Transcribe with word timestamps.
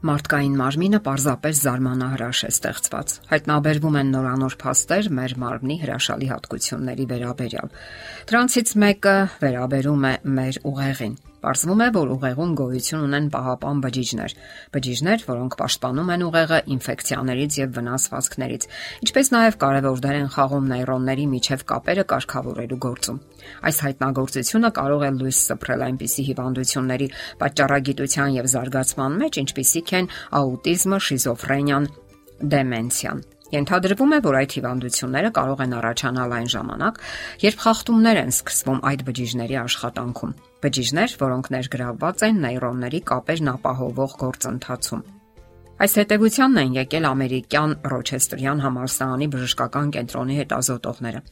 Մարդկային 0.00 0.54
մարմինը 0.56 0.98
պարզապես 1.04 1.58
զարմանահրաշ 1.60 2.40
է 2.46 2.48
ստեղծված։ 2.54 3.16
Հայտնաբերվում 3.34 3.98
են 4.00 4.12
նորանոր 4.16 4.56
փաստեր 4.62 5.10
մեր 5.20 5.34
մարմնի 5.44 5.76
հրաշալի 5.84 6.30
հատկությունների 6.32 7.08
վերաբերյալ։ 7.10 7.74
Դրանցից 8.30 8.78
մեկը 8.84 9.18
վերաբերում 9.44 10.06
է 10.08 10.14
մեր 10.40 10.64
ուղեղին։ 10.72 11.18
Պարզվում 11.40 11.80
է, 11.80 11.88
որ 11.96 12.10
ուղեղում 12.14 12.50
գոյություն 12.60 13.04
ունեն 13.06 13.28
պահապան 13.32 13.78
բջիջներ, 13.84 14.32
բջիջներ, 14.74 15.22
որոնք 15.30 15.54
պաշտպանում 15.60 16.10
են 16.14 16.24
ուղեղը 16.26 16.58
ինֆեկցիաներից 16.74 17.56
եւ 17.60 17.70
վնասվածքներից, 17.80 18.66
ինչպես 19.06 19.30
նաեւ 19.34 19.56
կարևոր 19.64 20.02
դեր 20.04 20.18
են 20.20 20.28
խաղում 20.36 20.68
նեյրոնների 20.74 21.24
միջև 21.32 21.64
կապերը 21.70 22.04
կարգավորելու 22.12 22.80
գործում։ 22.84 23.20
Այս 23.70 23.80
հայտնագործությունը 23.88 24.70
կարող 24.80 25.00
է 25.00 25.10
լույս 25.16 25.40
սփռել 25.48 25.84
այնպիսի 25.88 26.22
հիվանդությունների 26.28 27.08
պատճառագիտության 27.40 28.36
եւ 28.36 28.50
զարգացման 28.52 29.18
մեջ, 29.24 29.40
ինչպիսիք 29.40 29.94
են 30.00 30.10
աուտիզմը, 30.40 30.98
շիզոֆրենիան, 31.08 31.90
դեմենցիան։ 32.52 33.24
Ենթադրվում 33.50 34.12
է, 34.14 34.18
որ 34.28 34.36
այդ 34.40 34.52
հիվանդությունները 34.60 35.30
կարող 35.40 35.62
են 35.64 35.74
առաջանալ 35.80 36.36
այն 36.36 36.52
ժամանակ, 36.54 37.00
երբ 37.48 37.64
խախտումներ 37.64 38.20
են 38.20 38.30
սկսվում 38.36 38.84
այդ 38.92 39.04
բջիջների 39.10 39.58
աշխատանքում։ 39.64 40.38
Բջիջներ, 40.60 41.16
որոնք 41.20 41.46
ներգրավված 41.54 42.26
են 42.26 42.44
նեյրոնների 42.44 43.00
կապերն 43.10 43.50
ապահովող 43.54 44.16
գործընթացում։ 44.20 45.04
Այս 45.80 45.94
հետևությանն 45.96 46.60
են 46.60 46.74
եկել 46.76 47.06
ամերիկյան 47.08 47.70
Ռոչեստրյան 47.88 48.58
համալսարանի 48.66 49.28
բժշկական 49.32 49.92
կենտրոնի 49.96 50.36
հետազոտողները։ 50.40 51.22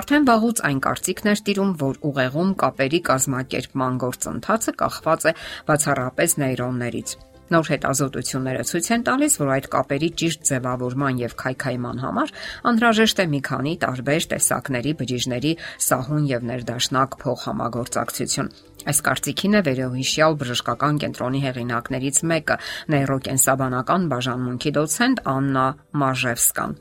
Արդեն 0.00 0.28
վաղուց 0.32 0.62
այն 0.68 0.80
կարծիքն 0.88 1.32
էր 1.34 1.42
տիրում, 1.48 1.74
որ 1.84 2.00
ուղեղում 2.08 2.54
կապերի 2.64 3.00
կազմակերպման 3.12 3.98
գործընթացը 4.08 4.74
կախված 4.80 5.28
է 5.28 5.34
բացառապես 5.68 6.38
նեյրոններից։ 6.48 7.18
Նոր 7.48 7.68
հետազոտությունները 7.72 8.64
ցույց 8.68 8.88
են 8.94 9.04
տալիս, 9.08 9.36
որ 9.40 9.52
այդ 9.56 9.68
կապերի 9.72 10.08
ճիշտ 10.20 10.48
ձևավորման 10.48 11.20
եւ 11.22 11.36
քայքայման 11.42 12.02
համար 12.04 12.32
անհրաժեշտ 12.72 13.22
է 13.24 13.26
մի 13.34 13.40
քանի 13.48 13.74
տարբեր 13.84 14.26
տեսակների 14.32 14.92
բջիջների 14.98 15.52
սահուն 15.88 16.26
եւ 16.28 16.48
ներդաշնակ 16.52 17.16
փոխհամագործակցություն։ 17.24 18.52
Այս 18.88 19.00
կարծիքին 19.08 19.58
է 19.58 19.62
վերոհիշյալ 19.68 20.36
բժշկական 20.40 21.00
կենտրոնի 21.02 21.40
հեղինակներից 21.44 22.20
մեկը՝ 22.32 22.58
նեյրոկենսաբանական 22.94 24.10
բաժանմունքի 24.12 24.74
դոցենտ 24.78 25.24
Աննա 25.34 25.66
Մաժևսկան։ 26.04 26.78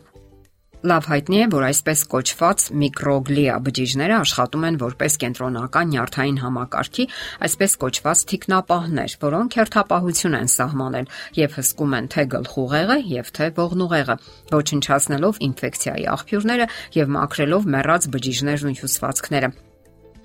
Լավ 0.88 1.08
հայտնի 1.10 1.40
է, 1.42 1.46
որ 1.52 1.64
այսպես 1.68 2.02
կոչված 2.14 2.66
միկրոգլիա 2.80 3.56
բջիջները 3.66 4.16
աշխատում 4.18 4.68
են 4.68 4.78
որպես 4.84 5.18
կենտրոնական 5.24 5.92
նյարդային 5.92 6.40
համակարգի, 6.44 7.06
այսպես 7.48 7.76
կոչված 7.84 8.24
թիկնապահներ, 8.32 9.18
որոնք 9.26 9.60
հերթապահություն 9.60 10.40
են 10.40 10.52
սահմանել 10.56 11.12
եւ 11.42 11.60
հսկում 11.60 12.00
են 12.00 12.12
թե 12.16 12.28
գլխուղեղը 12.38 13.00
եւ 13.18 13.36
թե 13.36 13.52
ողնուղեղը, 13.60 14.20
ոչնչացնելով 14.56 15.42
ինֆեկցիայի 15.52 16.12
աղբյուրները 16.16 16.74
եւ 17.04 17.16
մաքրելով 17.20 17.72
մեռած 17.76 18.12
բջիջներն 18.16 18.72
ու 18.72 18.78
հյուսվածքները։ 18.80 19.56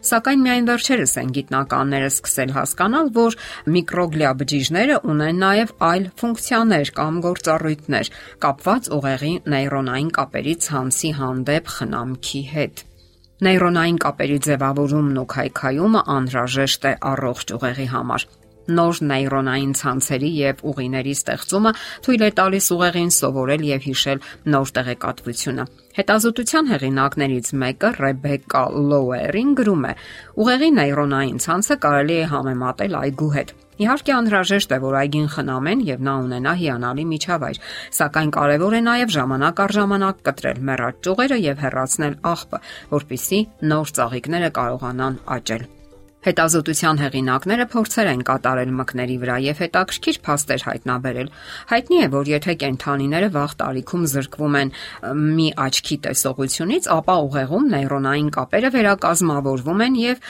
Սակայն 0.03 0.41
միայն 0.42 0.64
վերջերս 0.67 1.12
են 1.20 1.28
գիտնականները 1.36 2.06
սկսել 2.11 2.53
հասկանալ, 2.56 3.11
որ 3.14 3.36
միկրոգլիա 3.77 4.33
բջիջները 4.41 4.97
ունեն 5.12 5.39
նաև 5.42 5.75
այլ 5.89 6.08
ֆունկցիաներ 6.22 6.91
կամ 6.98 7.20
գործառույթներ 7.27 8.11
կապված 8.42 8.91
ուղեղի 8.98 9.33
նեյրոնային 9.55 10.11
կապերի 10.19 10.55
ցանցի 10.67 11.12
հանդեպ 11.23 11.73
խնամքի 11.77 12.42
հետ։ 12.56 12.84
Նեյրոնային 13.42 14.03
կապերի 14.03 14.39
ձևավորումն 14.47 15.23
ու 15.23 15.28
քայքայումը 15.33 16.03
անհրաժեշտ 16.19 16.84
է 16.91 16.92
առողջ 17.12 17.55
ուղեղի 17.58 17.89
համար։ 17.95 18.27
Նոր 18.70 19.00
նեյրոնային 19.10 19.72
ցանցերի 19.78 20.30
եւ 20.38 20.60
ուղիների 20.70 21.14
ստեղծումը 21.18 21.73
թույլ 22.06 22.23
է 22.23 22.30
տալիս 22.39 22.68
ուղեղին 22.77 23.11
սովորել 23.17 23.64
եւ 23.68 23.89
հիշել 23.89 24.23
նոր 24.55 24.73
տեղեկատվությունը։ 24.77 25.64
Հետազոտության 25.98 26.70
հեղինակներից 26.73 27.50
մեկը 27.62 27.90
Ռեբեկա 27.98 28.62
Լոուերին 28.92 29.50
գրում 29.58 29.83
է. 29.90 29.96
Ուղեղի 30.42 30.70
նեյրոնային 30.78 31.42
ցանցը 31.42 31.77
կարելի 31.83 32.17
է 32.23 32.30
համեմատել 32.33 32.96
այգու 33.02 33.34
հետ։ 33.36 33.52
Իհարկե 33.83 34.12
անհրաժեշտ 34.14 34.73
է, 34.77 34.79
որ 34.84 34.96
այգին 35.00 35.29
խնամեն 35.33 35.84
եւ 35.89 36.02
նա 36.06 36.14
ունենա 36.23 36.52
հիանալի 36.61 37.06
միջավայր, 37.12 37.61
սակայն 37.98 38.33
կարևոր 38.36 38.79
է 38.79 38.83
նաեւ 38.89 39.14
ժամանակ 39.17 39.62
առ 39.67 39.77
ժամանակ 39.80 40.24
կտրել 40.29 40.64
մեռած 40.70 41.05
ճյուղերը 41.08 41.42
եւ 41.48 41.62
հեռացնել 41.67 42.18
աղբը, 42.36 42.64
որpիսի 42.94 43.44
նոր 43.73 43.94
ծաղիկները 43.98 44.56
կարողանան 44.62 45.23
աճել։ 45.39 45.70
Հետազոտության 46.22 47.00
հեղինակները 47.02 47.64
փորձեր 47.72 48.10
են 48.12 48.20
կատարել 48.28 48.72
մկների 48.78 49.16
վրա 49.22 49.36
եւ 49.42 49.62
հետաքրքիր 49.62 50.18
փաստեր 50.28 50.64
հայտնաբերել։ 50.68 51.33
Հայտնի 51.72 51.98
է, 51.98 52.06
որ 52.12 52.30
եթե 52.33 52.56
կենթանիները 52.62 53.30
վաղ 53.34 53.56
տարիքում 53.62 54.06
զրկվում 54.12 54.58
են 54.62 54.72
մի 55.32 55.48
աչքի 55.66 55.98
տեսողությունից, 56.06 56.88
ապա 57.02 57.18
ուղեղում 57.27 57.68
նեյրոնային 57.74 58.32
կապերը 58.38 58.72
վերակազմավորվում 58.78 59.86
են 59.90 60.00
եւ 60.06 60.27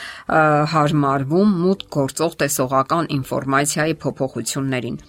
հարմարվում 0.73 1.57
մուտք 1.63 1.89
գործող 2.01 2.37
տեսողական 2.43 3.11
ինֆորմացիայի 3.21 3.99
փոփոխություններին 4.01 5.03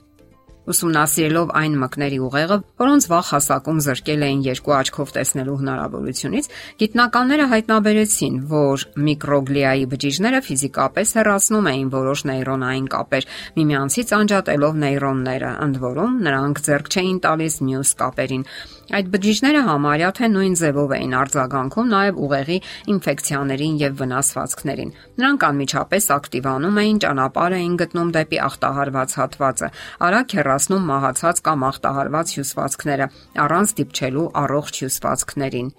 ուսումնասիրելով 0.72 1.50
այն 1.60 1.74
մկների 1.82 2.18
ուղեղը, 2.24 2.58
որոնց 2.80 3.06
վաղ 3.12 3.24
հասակում 3.34 3.80
զրկել 3.84 4.24
էին 4.28 4.44
երկու 4.44 4.74
աչքով 4.78 5.12
տեսնելու 5.14 5.56
հնարավորությունից, 5.60 6.48
գիտնականները 6.82 7.48
հայտնաբերեցին, 7.54 8.38
որ 8.54 8.86
միկրոգլիայի 9.08 9.84
բջիջները 9.94 10.40
ֆիզիկապես 10.48 11.14
հեռացնում 11.18 11.68
էին 11.74 11.88
որոշ 11.94 12.24
նեյրոնային 12.30 12.88
կապեր, 12.94 13.28
միմյանցից 13.60 14.14
անջատելով 14.20 14.80
նեյրոնները, 14.84 15.50
ընդ 15.68 15.82
որում 15.84 16.16
նրանք 16.28 16.64
ձեռք 16.64 16.88
չէին 16.94 17.18
տալիս 17.28 17.60
մյուս 17.68 17.94
կապերին։ 18.04 18.48
Այդ 18.94 19.06
բջիջները 19.14 19.60
համարյա 19.64 20.08
թե 20.18 20.28
նույն 20.28 20.54
ձևով 20.60 20.90
էին 20.94 21.14
արձագանքում 21.16 21.86
նաև 21.94 22.18
ուղեղի 22.24 22.58
ինֆեկցիաներին 22.94 23.78
եւ 23.80 23.94
վնասվածքներին։ 24.00 24.90
Նրանք 25.24 25.46
անմիջապես 25.48 26.08
ակտիվանում 26.14 26.80
էին 26.84 26.98
ճանապարհ 27.04 27.56
էին 27.58 27.78
գտնում 27.80 28.10
դեպի 28.14 28.40
ախտահարված 28.44 29.16
հատվածը, 29.24 29.70
արագ 30.04 30.36
հեռացնում 30.54 30.84
մահացած 30.86 31.38
կամ 31.42 31.62
ախտահարված 31.66 32.32
հյուսվածքները, 32.34 33.06
առանց 33.42 33.70
դիպչելու 33.78 34.26
առողջ 34.38 34.74
հյուսվածքներին։ 34.84 35.70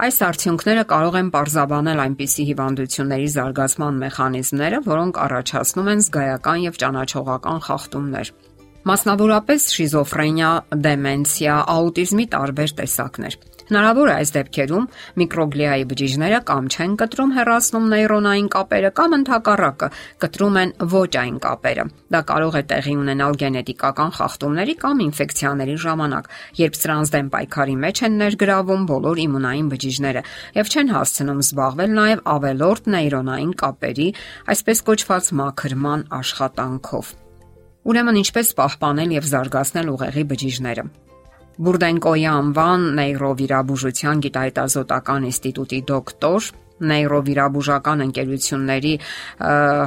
Այս 0.00 0.16
արդյունքները 0.26 0.84
կարող 0.90 1.18
են 1.20 1.28
parzabanել 1.30 2.02
այնպիսի 2.04 2.44
հիվանդությունների 2.50 3.28
զարգացման 3.36 4.00
մեխանիզմները, 4.02 4.78
որոնք 4.90 5.20
առաջացնում 5.30 5.90
են 5.94 6.02
զգայական 6.10 6.58
եւ 6.66 6.80
ճանաչողական 6.82 7.62
խախտումներ։ 7.70 8.32
Մասնավորապես 8.90 9.68
շիզոֆրենիա, 9.76 10.50
դեմենցիա, 10.88 11.56
աուտիզմի 11.70 12.26
տարբեր 12.34 12.70
տեսակներ։ 12.80 13.34
Հնարավոր 13.70 14.08
է 14.10 14.14
այս 14.18 14.30
դեպքերում 14.34 14.86
միկրոգլիայի 15.20 15.84
բջիջները 15.90 16.38
կամ 16.50 16.68
չեն 16.74 16.94
կտրում 16.98 17.34
հեռացնում 17.36 17.84
նեյրոնային 17.92 18.48
կապերը 18.54 18.88
կամ 18.98 19.12
ընդհակառակը 19.20 19.88
կտրում 20.24 20.56
են 20.60 20.72
ոչ 20.94 21.12
այն 21.20 21.36
կապերը։ 21.44 21.84
Դա 22.10 22.20
կարող 22.30 22.56
է 22.58 22.62
տեղի 22.72 22.94
ունենալ 22.98 23.38
գենետիկական 23.42 24.10
խախտումների 24.16 24.74
կամ 24.82 25.02
ինֆեկցիաների 25.06 25.76
ժամանակ, 25.86 26.26
երբ 26.58 26.78
սրանց 26.80 27.12
դեմ 27.14 27.28
պայքարի 27.30 27.76
մեջ 27.86 28.02
են 28.10 28.18
ներգրավում 28.24 28.82
բոլոր 28.90 29.22
իմունային 29.30 29.68
բջիջները 29.70 30.22
եւ 30.58 30.72
չեն 30.74 30.90
հասցնում 30.98 31.44
զբաղվել 31.46 31.94
նաեւ 32.00 32.24
ավելորտ 32.34 32.90
նեյրոնային 32.96 33.52
կապերի, 33.62 34.08
այսպես 34.50 34.82
կոչված 34.90 35.30
մաքրման 35.44 36.04
աշխատանքով։ 36.18 37.14
Ուրեմն 37.90 38.20
ինչպես 38.24 38.50
պահպանել 38.58 39.14
եւ 39.20 39.30
զարգացնել 39.30 39.94
ուղեղի 39.94 40.26
բջիջները։ 40.34 40.84
Բուրդենկոյի 41.60 42.22
անվան 42.24 42.84
նեյրովիրաբուժության 42.96 44.20
գիտահետազոտական 44.24 45.24
ինստիտուտի 45.28 45.80
դոկտոր 45.90 46.46
նեյրովիրաբուժական 46.90 48.04
ընկերությունների 48.04 48.92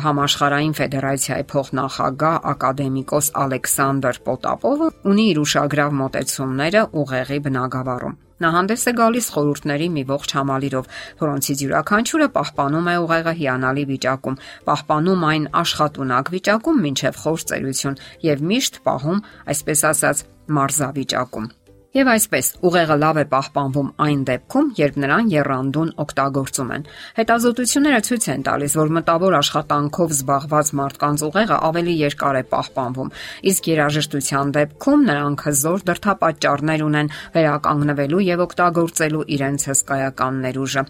համաշխարհային 0.04 0.76
ֆեդերացիայի 0.80 1.48
փոխնախագահ 1.54 2.38
ակադեմիկոս 2.52 3.30
Ալեքսանդր 3.44 4.20
Պոտապովը 4.28 4.90
ունի 5.14 5.26
իր 5.32 5.40
ուշագրավ 5.46 5.96
մոտեցումները 6.04 6.84
ուղեղի 7.02 7.40
բնագավառում։ 7.48 8.20
Նա 8.44 8.50
հանդես 8.54 8.86
է 8.90 8.94
գալիս 9.00 9.28
խորհուրդների 9.34 9.90
մի 9.98 10.04
ողջ 10.14 10.32
համալիրով, 10.38 10.88
որոնցից 11.24 11.64
յուրաքանչյուրը 11.64 12.28
պահպանում 12.38 12.90
է 12.94 12.96
ուղեղը 13.04 13.34
հիանալի 13.40 13.86
վիճակում, 13.94 14.40
պահպանում 14.68 15.26
այն 15.32 15.50
աշխատունակ 15.64 16.34
վիճակում 16.38 16.86
մինչև 16.90 17.20
խոր 17.24 17.48
ծերություն 17.54 18.00
եւ 18.30 18.48
միշտ 18.52 18.80
պահում, 18.90 19.26
այսպես 19.54 19.86
ասած, 19.94 20.26
մարզավիճակում։ 20.60 21.52
Եվ 21.94 22.08
այսպես, 22.10 22.48
ուղեղը 22.66 22.96
լավ 22.98 23.18
է 23.22 23.24
պահպանվում 23.30 23.90
այն 24.02 24.22
դեպքում, 24.26 24.70
երբ 24.80 24.96
նրան 25.04 25.28
երանդուն 25.30 25.92
օգտագործում 26.02 26.72
են։ 26.74 26.88
Հետազոտությունները 27.20 28.00
ցույց 28.08 28.26
են 28.34 28.46
տալիս, 28.48 28.78
որ 28.82 28.94
մտավոր 28.98 29.38
աշխատանքով 29.38 30.16
զբաղված 30.18 30.72
մարդկանց 30.82 31.26
ուղեղը 31.30 31.60
ավելի 31.70 31.96
երկար 32.00 32.40
է 32.42 32.44
պահպանվում, 32.56 33.14
իսկ 33.54 33.70
երաժշտության 33.74 34.56
դեպքում 34.58 35.08
նրանք 35.14 35.46
հզոր 35.54 35.88
դրթապաճառներ 35.94 36.86
ունեն 36.90 37.14
վերականգնվելու 37.38 38.26
եւ 38.34 38.46
օգտագործելու 38.50 39.26
իրենց 39.38 39.70
հսկայական 39.70 40.46
ներուժը։ 40.50 40.88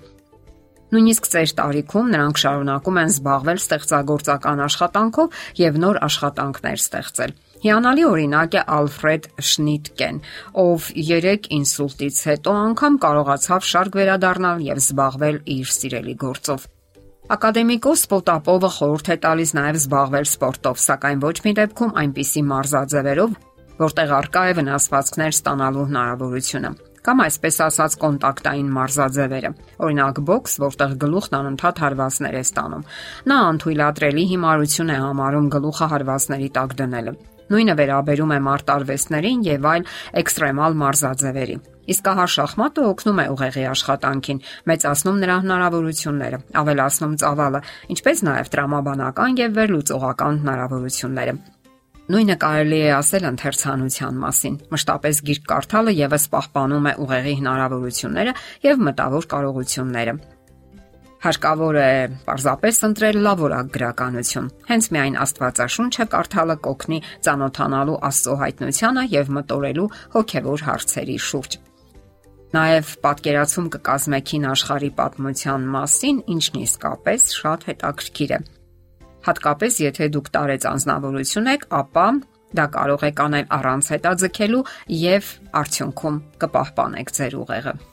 Նույնիսկ 0.93 1.27
ծեր 1.33 1.51
տարիքում 1.57 2.11
նրանք 2.13 2.39
շարունակում 2.47 2.97
են 3.03 3.11
զբաղվել 3.11 3.61
ստեղծագործական 3.63 4.67
աշխատանքով 4.71 5.39
եւ 5.59 5.79
նոր 5.83 5.99
աշխատանքներ 6.07 6.83
ստեղծել։ 6.83 7.33
Հիանալի 7.63 8.03
օրինակ 8.03 8.55
է 8.59 8.61
Ալֆրեդ 8.75 9.27
Շնիտկեն, 9.49 10.17
ով 10.59 10.87
3 10.99 11.45
ինսուլտից 11.55 12.17
հետո 12.27 12.55
անգամ 12.59 12.97
կարողացավ 13.05 13.67
շարք 13.69 13.95
վերադառնալ 13.99 14.65
եւ 14.65 14.81
զբաղվել 14.83 15.37
իր 15.55 15.71
սիրելի 15.77 16.15
գործով։ 16.25 16.65
Ակադեմիկոս 17.37 18.03
Պոտապովը 18.11 18.71
խորհուրդ 18.77 19.13
է 19.15 19.17
տալիս 19.23 19.55
նաև 19.55 19.79
զբաղվել 19.79 20.27
սպորտով, 20.27 20.81
սակայն 20.83 21.23
ոչ 21.23 21.35
մի 21.47 21.53
դեպքում 21.63 21.95
այնպիսի 22.03 22.43
մարզաձևերով, 22.51 23.37
որտեղ 23.79 24.15
արկա 24.19 24.43
է 24.43 24.57
վնասվածքներ 24.59 25.37
ստանալու 25.39 25.87
հնարավորությունը 25.93 26.73
կամ 27.03 27.19
այսպես 27.19 27.57
ասած 27.63 27.95
կոնտակտային 27.99 28.67
մարզաձևերը։ 28.75 29.49
Օրինակ 29.83 30.21
բոքս, 30.29 30.53
որտեղ 30.63 30.93
գլուխն 31.03 31.35
անընդհատ 31.39 31.81
հարվածներ 31.83 32.37
է 32.39 32.43
ստանում։ 32.47 32.87
Նա 33.27 33.39
անթույլատրելի 33.49 34.25
հիմարություն 34.31 34.93
է 34.93 34.97
համարում 35.03 35.51
գլուխը 35.57 35.89
հարվածների 35.93 36.49
տակ 36.59 36.77
դնելը։ 36.79 37.15
Նույնը 37.51 37.75
վերաբերում 37.79 38.33
է 38.33 38.39
մարտարվեստներին 38.47 39.45
եւ 39.49 39.67
այլ 39.73 39.87
էքստրեմալ 40.23 40.77
մարզաձևերի։ 40.83 41.57
Իսկ 41.83 42.05
ահա 42.13 42.25
շախմատը 42.33 42.83
օգնում 42.87 43.19
է 43.19 43.25
ուղեղի 43.33 43.63
աշխատանքին, 43.73 44.37
մեծացնում 44.71 45.17
նրա 45.23 45.35
հնարավորությունները, 45.43 46.39
ավելացնում 46.63 47.17
ծավալը, 47.23 47.61
ինչպես 47.95 48.23
նաև 48.29 48.53
տրամաբանական 48.53 49.41
եւ 49.43 49.57
վերլուծողական 49.59 50.39
հնարավորությունները։ 50.43 51.35
Նույնը 52.13 52.35
կարելի 52.35 52.79
է 52.83 52.87
ասել 52.97 53.27
ընթերցանության 53.29 54.17
մասին։ 54.23 54.55
Մշտապես 54.73 55.19
գիրք 55.29 55.45
կարդալը 55.53 55.93
եւս 55.99 56.25
պահպանում 56.33 56.89
է 56.91 56.93
ուղեղի 57.03 57.35
հնարավորությունները 57.39 58.33
եւ 58.67 58.87
մտավոր 58.89 59.27
կարողությունները։ 59.33 60.15
Հարկավոր 61.23 61.77
է 61.79 61.91
պարզապես 62.25 62.77
ընտրել 62.83 63.17
լավորակ 63.23 63.67
գրականություն։ 63.71 64.47
Հենց 64.67 64.87
միայն 64.91 65.13
Աստվածաշունչը 65.23 66.05
կարդալը 66.11 66.57
կօգնի 66.65 66.99
ճանոթանալու 67.27 67.95
Աստծո 68.09 68.33
հայտնությանը 68.41 69.03
եւ 69.13 69.31
մտորելու 69.37 69.85
հոգեվոր 70.17 70.65
հարցերի 70.67 71.15
շուրջ։ 71.27 71.55
Նաև 72.53 72.91
պատկերացում 73.07 73.69
կկազմեքին 73.77 74.49
աշխարհի 74.51 74.91
պատմության 74.99 75.69
մասին, 75.77 76.19
ինչն 76.35 76.59
իսկապես 76.63 77.31
շատ 77.39 77.65
հետաքրքիր 77.71 78.35
է։ 78.35 78.41
Հատկապես 79.23 79.79
եթե 79.87 80.11
դուք 80.17 80.29
տարեց 80.35 80.67
անznավորություն 80.73 81.49
եք, 81.55 81.65
ապա 81.79 82.07
դա 82.59 82.67
կարող 82.75 83.07
եք 83.09 83.23
անել 83.23 83.49
առանց 83.57 83.89
հետաձգելու 83.95 84.61
եւ 84.99 85.33
արդյունքում 85.63 86.21
կպահպանեք 86.43 87.17
ձեր 87.17 87.41
ուղեղը։ 87.41 87.92